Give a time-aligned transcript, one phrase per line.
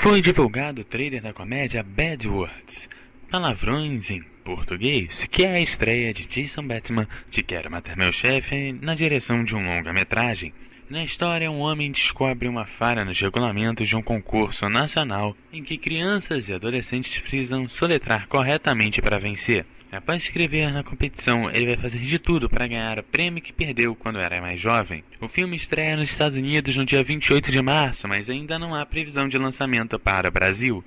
[0.00, 2.88] Foi divulgado o trailer da comédia Bad Words,
[3.30, 8.72] Palavrões em português, que é a estreia de Jason Bateman de Quero Matar Meu Chefe
[8.80, 10.54] na direção de um longa-metragem.
[10.88, 15.76] Na história, um homem descobre uma falha nos regulamentos de um concurso nacional em que
[15.76, 19.66] crianças e adolescentes precisam soletrar corretamente para vencer.
[19.92, 23.96] Após escrever na competição, ele vai fazer de tudo para ganhar o prêmio que perdeu
[23.96, 25.02] quando era mais jovem.
[25.20, 28.86] O filme estreia nos Estados Unidos no dia 28 de março, mas ainda não há
[28.86, 30.84] previsão de lançamento para o Brasil.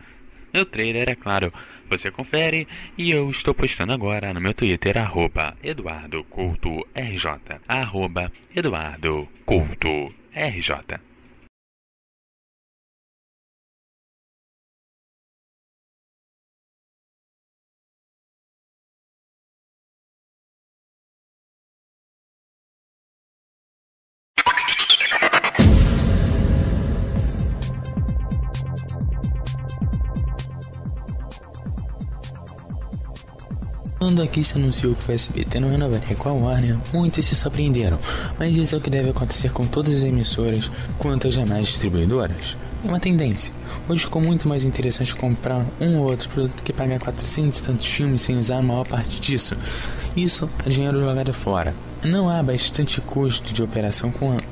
[0.53, 1.52] O trailer, é claro,
[1.89, 2.66] você confere
[2.97, 7.27] e eu estou postando agora no meu Twitter, arroba EduardoCultoRJ,
[7.67, 10.13] arroba EduardoCultoRJ.
[34.04, 37.98] Quando aqui se anunciou que o SBT não renovaria com a Warner, muitos se surpreenderam,
[38.38, 42.58] mas isso é o que deve acontecer com todas as emissoras quanto as demais distribuidoras.
[42.84, 43.54] É uma tendência.
[43.88, 47.86] Hoje ficou muito mais interessante comprar um ou outro produto que pagar 400 e tantos
[47.86, 49.56] filmes sem usar a maior parte disso.
[50.18, 51.74] Isso é dinheiro jogado fora.
[52.04, 54.12] Não há bastante custo de operação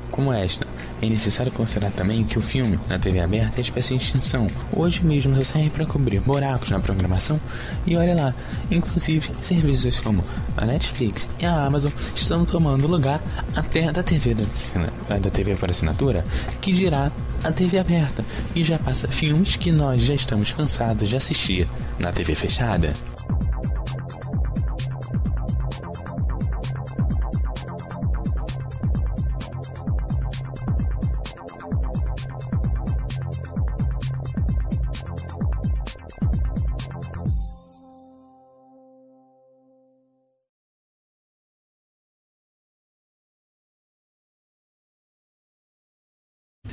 [0.10, 0.66] como esta.
[1.02, 4.46] É necessário considerar também que o filme, na TV aberta, é espécie de extinção.
[4.76, 7.42] Hoje mesmo só serve para cobrir buracos na programação.
[7.88, 8.36] E olha lá,
[8.70, 10.24] inclusive serviços como
[10.56, 13.20] a Netflix e a Amazon estão tomando lugar
[13.56, 14.48] até da TV, do,
[15.08, 16.24] da TV por assinatura,
[16.62, 17.12] que dirá
[17.44, 18.24] a TV aberta
[18.56, 22.94] e já passa filmes que nós já estamos cansados de assistir na TV fechada.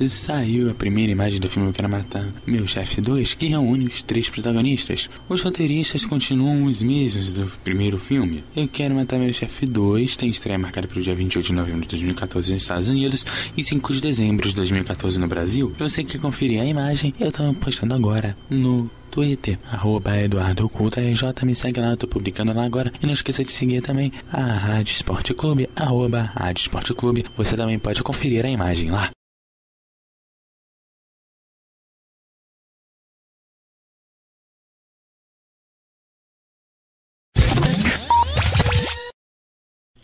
[0.07, 4.01] Saiu a primeira imagem do filme Eu Quero Matar Meu Chefe 2, que reúne os
[4.01, 5.09] três protagonistas.
[5.27, 8.43] Os roteiristas continuam os mesmos do primeiro filme.
[8.55, 11.81] Eu Quero Matar Meu Chefe 2 tem estreia marcada para o dia 28 de novembro
[11.81, 13.25] de 2014 nos Estados Unidos
[13.57, 15.73] e 5 de dezembro de 2014 no Brasil.
[15.77, 21.45] Se você quer conferir a imagem, eu estou postando agora no Twitter, arroba Eduardo RJ,
[21.45, 22.91] me segue lá, eu tô publicando lá agora.
[23.01, 27.25] E não esqueça de seguir também a Rádio Esporte Clube, arroba Rádio Esporte Clube.
[27.35, 29.11] Você também pode conferir a imagem lá.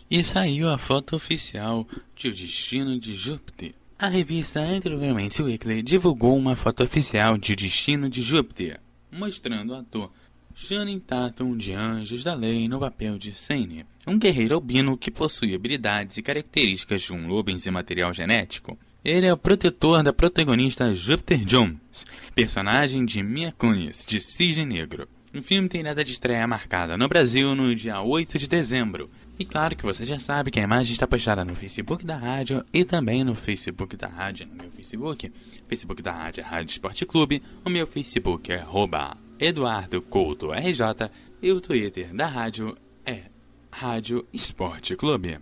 [0.08, 1.84] E saiu a foto oficial
[2.14, 3.74] de O Destino de Júpiter.
[3.98, 8.78] A revista Entertainment Weekly divulgou uma foto oficial de O Destino de Júpiter,
[9.10, 10.12] mostrando o ator
[10.54, 15.56] Channing Tatum de Anjos da Lei no papel de Sane, um guerreiro albino que possui
[15.56, 18.78] habilidades e características de um lobo em seu material genético.
[19.04, 25.08] Ele é o protetor da protagonista Júpiter Jones, personagem de Mia Kunis, de Cisne Negro.
[25.34, 29.10] O filme tem data de estreia marcada no Brasil no dia 8 de dezembro.
[29.38, 32.64] E claro que você já sabe que a imagem está postada no Facebook da rádio
[32.72, 35.30] e também no Facebook da rádio, no meu Facebook.
[35.68, 37.42] Facebook da rádio é Rádio Esporte Clube.
[37.64, 38.64] O meu Facebook é
[39.38, 41.10] Eduardo Couto RJ
[41.42, 43.24] e o Twitter da rádio é
[43.70, 45.38] Rádio Esporte Clube.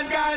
[0.00, 0.29] I got.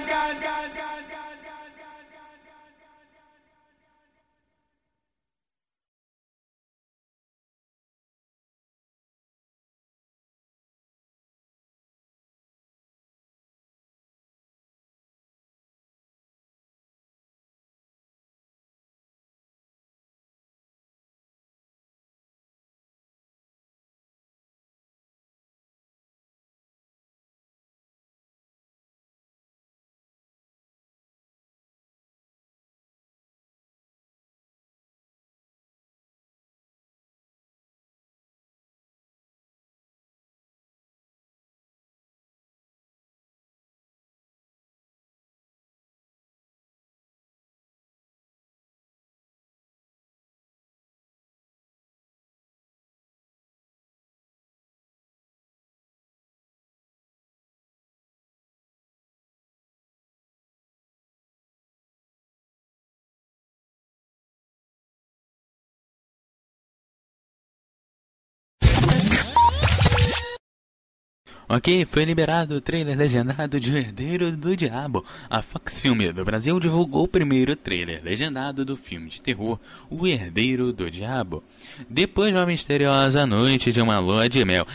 [71.56, 75.06] Ok, foi liberado o trailer legendado de Herdeiro do Diabo.
[75.30, 80.07] A Fox Film do Brasil divulgou o primeiro trailer legendado do filme de terror O
[80.07, 81.44] Herdeiro do Diabo.
[81.88, 84.66] Depois de uma misteriosa noite de uma lua de mel,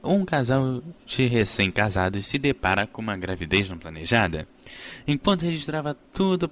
[0.00, 4.46] um casal de recém-casados se depara com uma gravidez não planejada.
[5.04, 6.48] Enquanto registrava tudo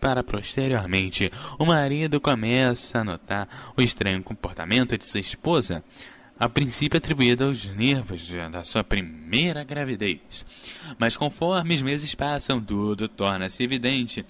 [0.00, 5.84] para posteriormente, o marido começa a notar o estranho comportamento de sua esposa
[6.38, 10.44] a princípio atribuída aos nervos da sua primeira gravidez.
[10.98, 14.24] Mas conforme os meses passam, tudo torna-se evidente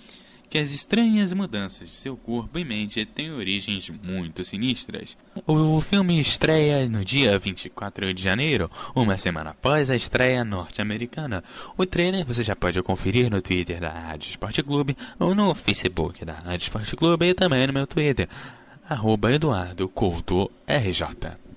[0.48, 5.16] que as estranhas mudanças de seu corpo e mente têm origens muito sinistras.
[5.46, 11.44] O filme estreia no dia 24 de janeiro, uma semana após a estreia norte-americana.
[11.76, 16.24] O trailer você já pode conferir no Twitter da Rádio Esporte Clube ou no Facebook
[16.24, 18.28] da Rádio Esporte Clube e também no meu Twitter,
[18.88, 21.47] arroba Eduardo Couto RJ.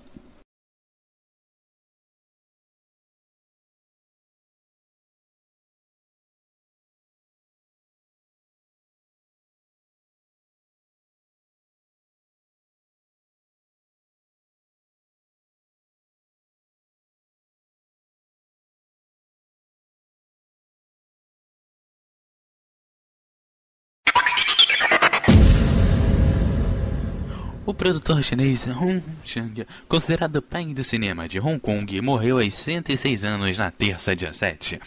[27.72, 33.24] O produtor chinês Hong Chang, considerado pai do cinema de Hong Kong, morreu aos 106
[33.24, 34.78] anos na terça, dia 7.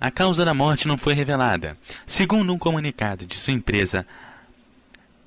[0.00, 1.78] A causa da morte não foi revelada.
[2.04, 4.04] Segundo um comunicado de sua empresa,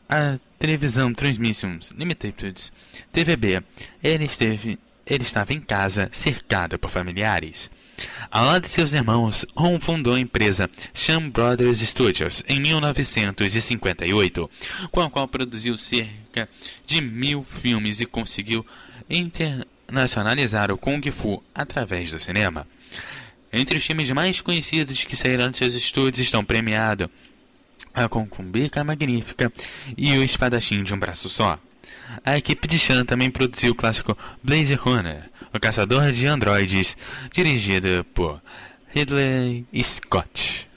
[0.10, 2.70] a Televisão Transmissions Limited,
[3.14, 3.64] TVB,
[4.04, 4.78] ele, esteve,
[5.08, 7.72] ele estava em casa, cercado por familiares.
[8.32, 14.50] Ao lado de seus irmãos, Ron fundou a empresa Sham Brothers Studios em 1958,
[14.92, 16.48] com a qual produziu cerca
[16.86, 18.66] de mil filmes e conseguiu
[19.10, 22.68] internacionalizar o Kung Fu através do cinema.
[23.52, 27.10] Entre os filmes mais conhecidos que saíram de seus estúdios estão premiado
[27.94, 29.52] A Concumbica Magnífica
[29.98, 31.60] e O Espadachim de um Braço Só.
[32.26, 36.96] A equipe de Chan também produziu o clássico Blaze Runner, o Caçador de Androides,
[37.34, 38.42] dirigido por
[38.90, 40.69] Ridley Scott.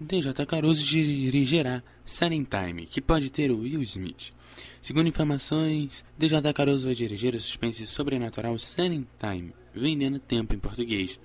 [0.00, 4.32] DJ Caruso dirigirá Sunny Time, que pode ter Will Smith.
[4.82, 11.18] Segundo informações, DJ Caruso vai dirigir o suspense sobrenatural Sunny Time, vendendo tempo em português,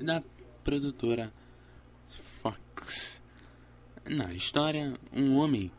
[0.00, 0.22] da
[0.64, 1.32] produtora
[2.42, 3.22] Fox.
[4.04, 5.70] Na história, um homem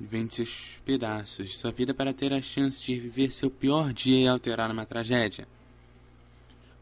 [0.00, 4.24] vende seus pedaços de sua vida para ter a chance de viver seu pior dia
[4.24, 5.46] e alterar uma tragédia.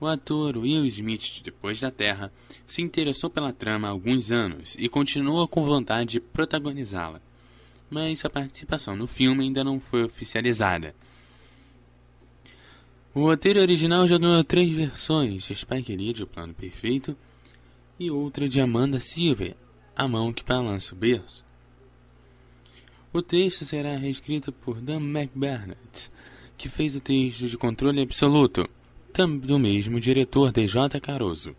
[0.04, 2.30] O ator Will Smith, depois da Terra,
[2.66, 7.22] se interessou pela trama há alguns anos e continua com vontade de protagonizá-la,
[7.88, 10.94] mas sua participação no filme ainda não foi oficializada.
[13.14, 17.16] O roteiro original já ganhou três versões de Spike Lee de O Plano Perfeito
[17.98, 19.56] e outra de Amanda Silver,
[19.96, 21.42] A Mão que Balança o Berço.
[23.10, 26.10] O texto será reescrito por Dan McBurnett,
[26.58, 28.68] que fez o texto de Controle Absoluto,
[29.22, 31.54] do mesmo diretor DJ Caroso.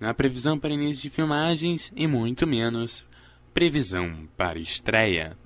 [0.00, 3.04] Na previsão para início de filmagens e muito menos
[3.52, 5.36] previsão para estreia.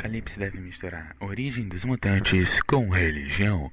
[0.00, 3.70] Apocalipse deve misturar origem dos mutantes com religião.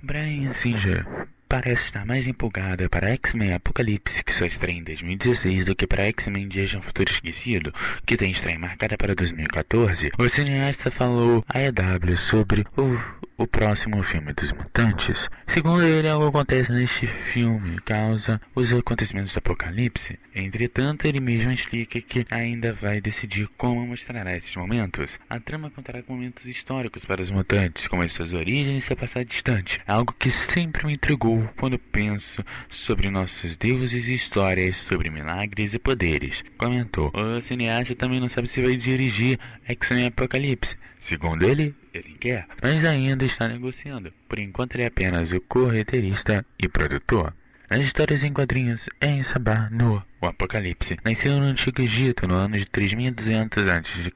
[0.00, 1.04] Brian Singer
[1.48, 6.04] parece estar mais empolgada para X-Men Apocalipse, que só estreia em 2016, do que para
[6.04, 7.72] X-Men Dias de um Futuro Esquecido,
[8.04, 10.10] que tem estreia marcada para 2014.
[10.18, 15.28] O cineasta falou a EW sobre o o próximo filme dos mutantes.
[15.46, 20.18] Segundo ele, algo acontece neste filme causa os acontecimentos do apocalipse.
[20.34, 25.20] Entretanto, ele mesmo explica que ainda vai decidir como mostrará esses momentos.
[25.28, 28.96] A trama contará com momentos históricos para os mutantes, como as suas origens e seu
[28.96, 29.80] passado distante.
[29.86, 35.78] Algo que sempre me intrigou quando penso sobre nossos deuses e histórias sobre milagres e
[35.78, 36.44] poderes.
[36.58, 37.12] Comentou.
[37.14, 40.76] O cineasta também não sabe se vai dirigir X-Men Apocalipse.
[40.98, 44.12] Segundo ele, ele quer, mas ainda está negociando.
[44.28, 47.34] Por enquanto, ele é apenas o correterista e produtor.
[47.68, 52.56] As histórias em quadrinhos em Sabá no o Apocalipse, nasceu no Antigo Egito no ano
[52.56, 54.12] de 3200 a.C.,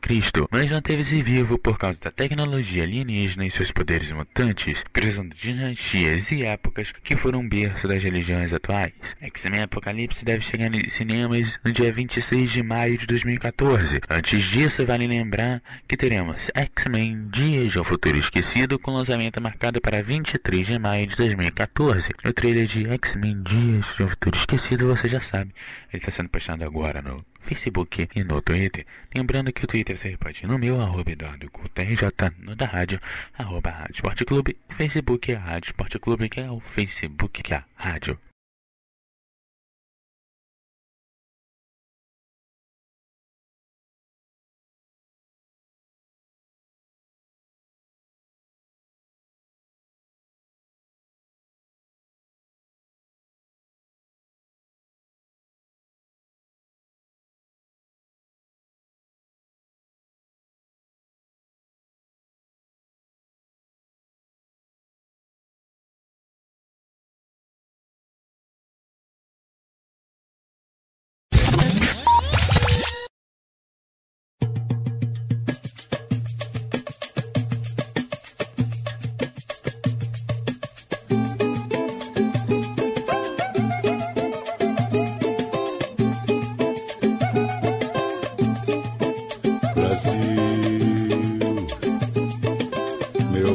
[0.51, 6.45] mas manteve-se vivo por causa da tecnologia alienígena e seus poderes mutantes, cruzando dinastias e
[6.45, 8.93] épocas que foram berço das religiões atuais.
[9.21, 14.01] X-Men Apocalipse deve chegar nos cinemas no dia 26 de maio de 2014.
[14.09, 19.81] Antes disso, vale lembrar que teremos X-Men Dias de um Futuro Esquecido com lançamento marcado
[19.81, 22.11] para 23 de maio de 2014.
[22.25, 25.53] O trailer de X-Men Dias de um Futuro Esquecido, você já sabe,
[25.93, 28.87] ele está sendo postado agora no Facebook e no Twitter.
[29.15, 33.01] Lembrando que o Twitter você ir no meu, arroba Eduardo RJ, no da rádio,
[33.37, 37.57] arroba Rádio Esporte Clube, Facebook é Rádio Esporte Clube, que é o Facebook que é
[37.57, 38.19] a rádio.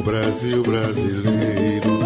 [0.06, 1.98] Brasil brasileiro,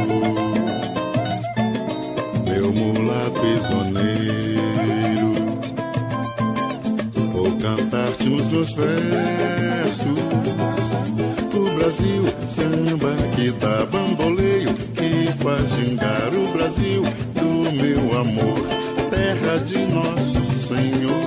[2.48, 5.34] meu mulato prisioneiro,
[7.30, 10.18] vou cantar-te nos meus versos.
[11.52, 17.02] O Brasil, samba que dá bamboleio, que faz gingar o Brasil
[17.34, 18.60] do meu amor,
[19.10, 21.19] terra de nosso Senhor.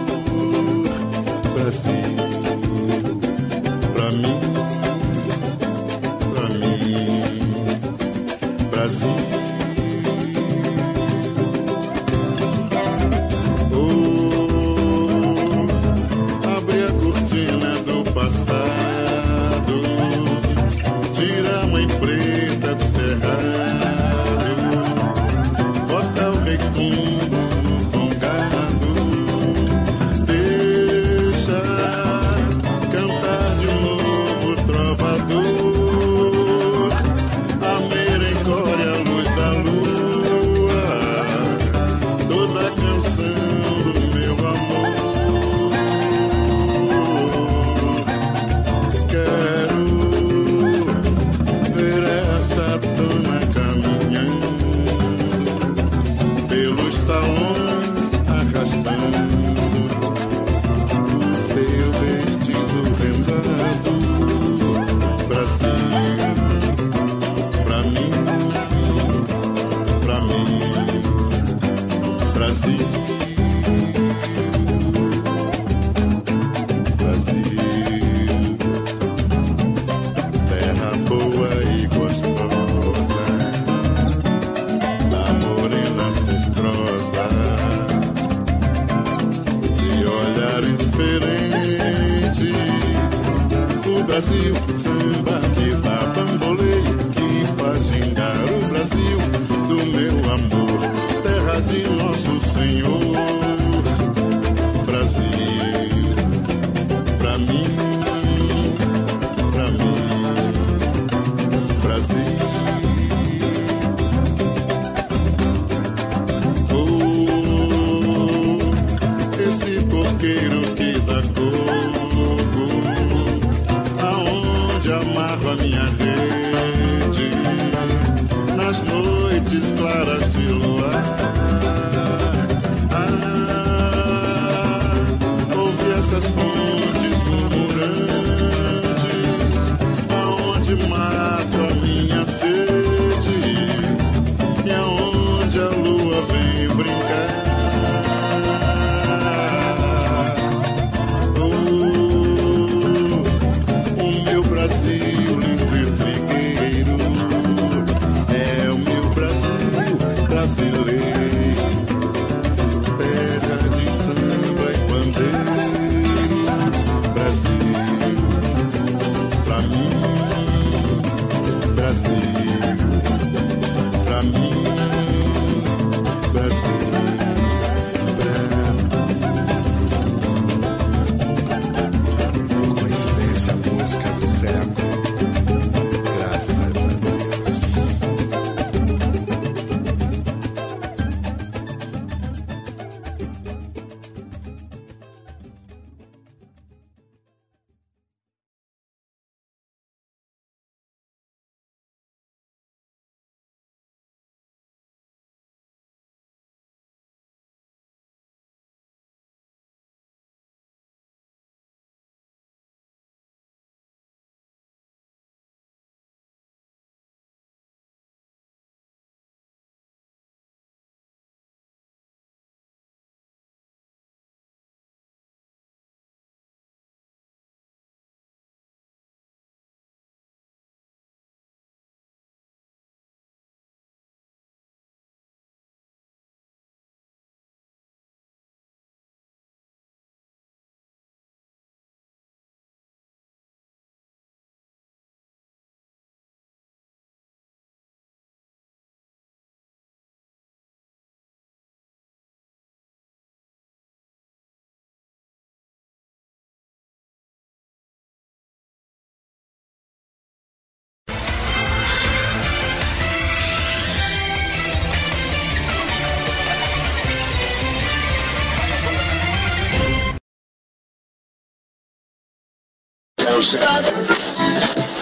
[273.25, 274.92] closer.